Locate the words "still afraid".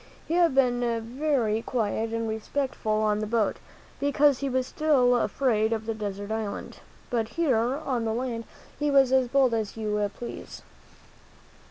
4.65-5.71